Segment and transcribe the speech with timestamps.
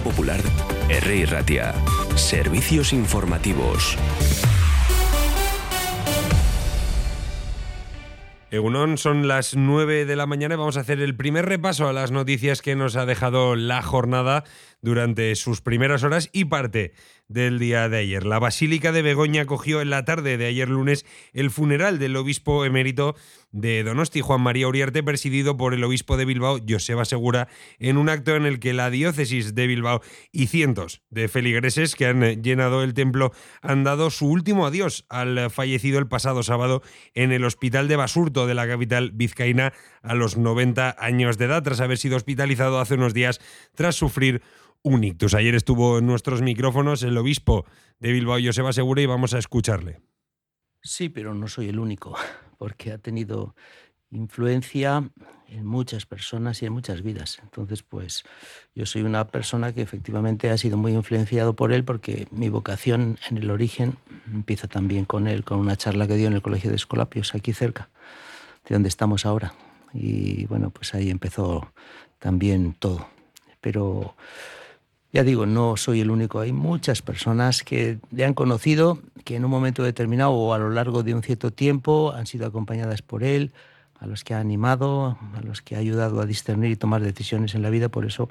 [0.00, 0.40] Popular,
[0.88, 1.26] R.
[1.26, 1.74] Ratia.
[2.16, 3.96] Servicios informativos.
[8.54, 11.92] Egunon, son las 9 de la mañana y vamos a hacer el primer repaso a
[11.92, 14.44] las noticias que nos ha dejado la jornada
[14.80, 16.92] durante sus primeras horas y parte
[17.28, 18.24] del día de ayer.
[18.26, 22.64] La Basílica de Begoña acogió en la tarde de ayer lunes el funeral del obispo
[22.64, 23.16] emérito
[23.50, 27.48] de Donosti, Juan María Uriarte, presidido por el obispo de Bilbao, Joseba Segura,
[27.78, 32.06] en un acto en el que la diócesis de Bilbao y cientos de feligreses que
[32.06, 36.82] han llenado el templo han dado su último adiós al fallecido el pasado sábado
[37.14, 39.72] en el hospital de Basurto de la capital vizcaína
[40.02, 43.40] a los 90 años de edad, tras haber sido hospitalizado hace unos días
[43.74, 44.42] tras sufrir
[44.84, 45.34] un ictus.
[45.34, 47.64] Ayer estuvo en nuestros micrófonos el obispo
[47.98, 50.00] de Bilbao, Joseba Segura, y vamos a escucharle.
[50.82, 52.14] Sí, pero no soy el único,
[52.58, 53.56] porque ha tenido
[54.10, 55.10] influencia
[55.48, 57.40] en muchas personas y en muchas vidas.
[57.42, 58.24] Entonces, pues
[58.74, 63.18] yo soy una persona que efectivamente ha sido muy influenciado por él porque mi vocación
[63.30, 63.96] en el origen
[64.32, 67.54] empieza también con él, con una charla que dio en el Colegio de Escolapios, aquí
[67.54, 67.88] cerca,
[68.68, 69.54] de donde estamos ahora.
[69.94, 71.72] Y bueno, pues ahí empezó
[72.18, 73.08] también todo.
[73.60, 74.14] Pero
[75.14, 79.44] ya digo, no soy el único, hay muchas personas que le han conocido, que en
[79.44, 83.22] un momento determinado o a lo largo de un cierto tiempo han sido acompañadas por
[83.22, 83.52] él,
[84.00, 87.54] a los que ha animado, a los que ha ayudado a discernir y tomar decisiones
[87.54, 87.88] en la vida.
[87.88, 88.28] Por eso,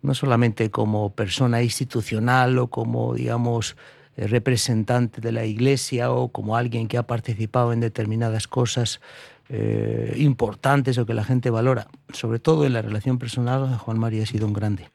[0.00, 3.76] no solamente como persona institucional o como, digamos,
[4.16, 9.02] eh, representante de la Iglesia o como alguien que ha participado en determinadas cosas
[9.50, 14.22] eh, importantes o que la gente valora, sobre todo en la relación personal, Juan María
[14.22, 14.88] ha sido un grande.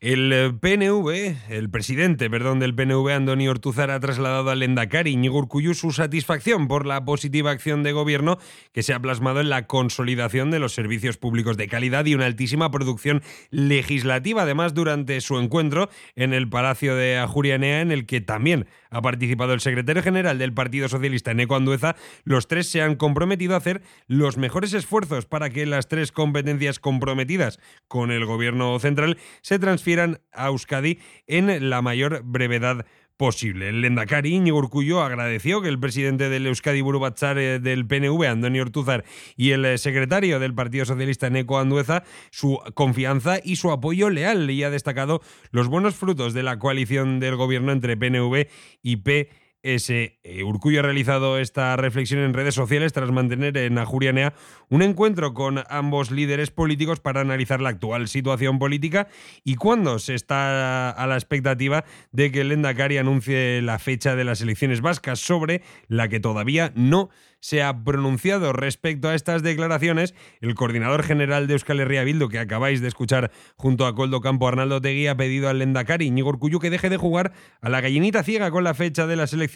[0.00, 5.38] El eh, PNV, el presidente, perdón, del PNV, Andoni Ortuzar, ha trasladado al Endacari Íñigo
[5.38, 8.38] Urcullu su satisfacción por la positiva acción de gobierno
[8.72, 12.26] que se ha plasmado en la consolidación de los servicios públicos de calidad y una
[12.26, 14.42] altísima producción legislativa.
[14.42, 19.52] Además, durante su encuentro en el Palacio de Ajurianea, en el que también ha participado
[19.52, 23.82] el secretario general del Partido Socialista, Neco Andueza, los tres se han comprometido a hacer
[24.06, 27.58] los mejores esfuerzos para que las tres competencias comprometidas
[27.88, 29.87] con el gobierno central se transfieran
[30.32, 32.84] a Euskadi en la mayor brevedad
[33.18, 33.68] posible.
[33.68, 38.62] El Lendakari Íñigo Urcullo agradeció que el presidente del Euskadi Burubatzar eh, del PNV, Antonio
[38.62, 39.04] Ortuzar,
[39.36, 44.48] y el eh, secretario del Partido Socialista, Neco Andueza, su confianza y su apoyo leal
[44.50, 48.46] y ha destacado los buenos frutos de la coalición del gobierno entre PNV
[48.82, 49.30] y P
[49.62, 54.34] ese eh, Urcullo ha realizado esta reflexión en redes sociales tras mantener en Ajurianea
[54.68, 59.08] un encuentro con ambos líderes políticos para analizar la actual situación política
[59.42, 64.24] y cuándo se está a la expectativa de que el Endacari anuncie la fecha de
[64.24, 70.12] las elecciones vascas sobre la que todavía no se ha pronunciado respecto a estas declaraciones.
[70.40, 74.48] El coordinador general de Euskal Herria Bildu, que acabáis de escuchar junto a Coldo Campo
[74.48, 78.24] Arnaldo Tegui, ha pedido al Lendakari Íñigo Urcullu que deje de jugar a la gallinita
[78.24, 79.47] ciega con la fecha de las elecciones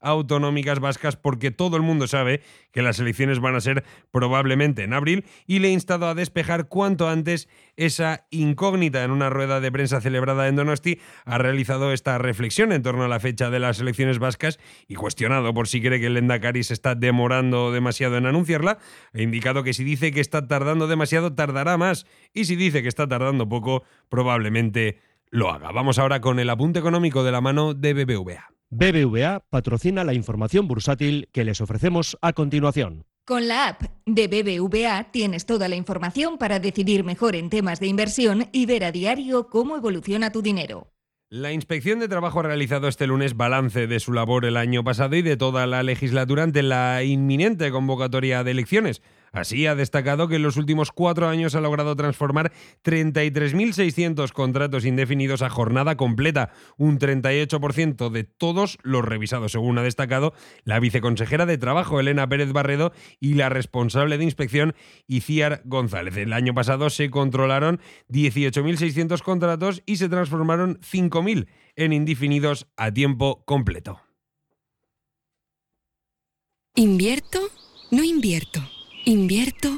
[0.00, 2.42] autonómicas vascas, porque todo el mundo sabe
[2.72, 6.68] que las elecciones van a ser probablemente en abril, y le ha instado a despejar
[6.68, 9.04] cuanto antes esa incógnita.
[9.04, 13.08] En una rueda de prensa celebrada en Donosti, ha realizado esta reflexión en torno a
[13.08, 14.58] la fecha de las elecciones vascas
[14.88, 18.78] y cuestionado por si cree que el Lendakari se está demorando demasiado en anunciarla,
[19.12, 22.88] ha indicado que si dice que está tardando demasiado, tardará más, y si dice que
[22.88, 25.72] está tardando poco, probablemente lo haga.
[25.72, 28.55] Vamos ahora con el apunte económico de la mano de BBVA.
[28.70, 33.04] BBVA patrocina la información bursátil que les ofrecemos a continuación.
[33.24, 37.86] Con la app de BBVA tienes toda la información para decidir mejor en temas de
[37.86, 40.88] inversión y ver a diario cómo evoluciona tu dinero.
[41.28, 45.16] La Inspección de Trabajo ha realizado este lunes balance de su labor el año pasado
[45.16, 49.02] y de toda la legislatura ante la inminente convocatoria de elecciones.
[49.36, 52.52] Así ha destacado que en los últimos cuatro años ha logrado transformar
[52.82, 60.32] 33.600 contratos indefinidos a jornada completa, un 38% de todos los revisados, según ha destacado
[60.64, 64.74] la viceconsejera de Trabajo, Elena Pérez Barredo, y la responsable de inspección,
[65.06, 66.16] Iciar González.
[66.16, 67.78] El año pasado se controlaron
[68.08, 71.46] 18.600 contratos y se transformaron 5.000
[71.76, 74.00] en indefinidos a tiempo completo.
[76.74, 77.40] ¿Invierto?
[77.90, 78.62] No invierto.
[79.08, 79.68] ¿Invierto?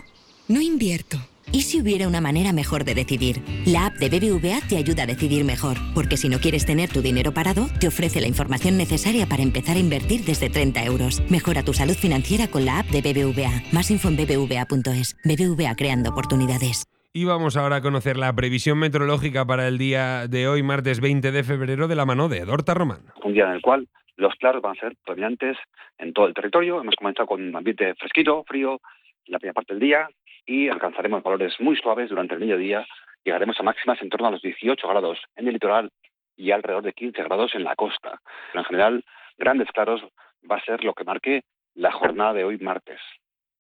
[0.48, 1.19] No invierto.
[1.52, 3.42] ¿Y si hubiera una manera mejor de decidir?
[3.66, 7.02] La app de BBVA te ayuda a decidir mejor, porque si no quieres tener tu
[7.02, 11.20] dinero parado, te ofrece la información necesaria para empezar a invertir desde 30 euros.
[11.30, 13.64] Mejora tu salud financiera con la app de BBVA.
[13.70, 15.14] Más info en bbva.es.
[15.22, 16.86] BBVA creando oportunidades.
[17.12, 21.32] Y vamos ahora a conocer la previsión meteorológica para el día de hoy, martes 20
[21.32, 23.00] de febrero, de la mano de Dorta Román.
[23.22, 25.58] Un día en el cual los claros van a ser predominantes
[25.98, 26.80] en todo el territorio.
[26.80, 28.80] Hemos comenzado con un ambiente fresquito, frío,
[29.28, 30.08] la primera parte del día
[30.46, 32.86] y alcanzaremos valores muy suaves durante el mediodía
[33.25, 35.90] llegaremos a máximas en torno a los 18 grados en el litoral
[36.36, 38.20] y alrededor de 15 grados en la costa.
[38.52, 39.04] Pero en general,
[39.36, 40.02] grandes claros
[40.50, 41.42] va a ser lo que marque
[41.75, 43.00] la jornada de hoy martes.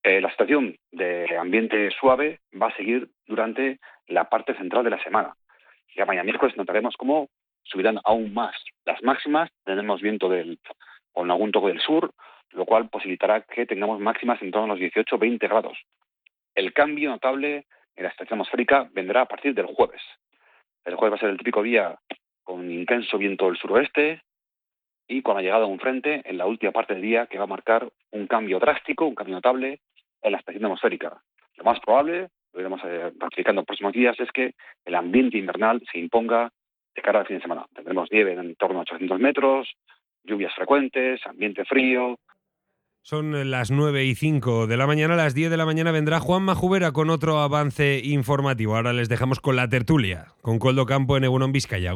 [0.02, 5.02] Eh, la situación de ambiente suave va a seguir durante la parte central de la
[5.02, 5.34] semana.
[5.94, 7.28] Ya mañana miércoles notaremos cómo
[7.64, 8.54] subirán aún más
[8.86, 10.58] las máximas, tendremos viento del,
[11.12, 12.12] con algún toque del sur,
[12.58, 15.78] lo cual posibilitará que tengamos máximas en torno a los 18-20 grados.
[16.54, 20.02] El cambio notable en la estación atmosférica vendrá a partir del jueves.
[20.84, 21.96] El jueves va a ser el típico día
[22.42, 24.22] con intenso viento del suroeste
[25.06, 27.44] y con la llegada de un frente en la última parte del día que va
[27.44, 29.80] a marcar un cambio drástico, un cambio notable
[30.20, 31.22] en la estación atmosférica.
[31.56, 34.54] Lo más probable, lo iremos eh, ratificando en los próximos días, es que
[34.84, 36.50] el ambiente invernal se imponga
[36.94, 37.66] de cara al fin de semana.
[37.72, 39.72] Tendremos nieve en torno a 800 metros,
[40.24, 42.18] lluvias frecuentes, ambiente frío,
[43.08, 45.14] son las 9 y 5 de la mañana.
[45.14, 48.76] A las 10 de la mañana vendrá Juan Majubera con otro avance informativo.
[48.76, 51.94] Ahora les dejamos con la tertulia, con Coldo Campo en Egunon Vizcaya.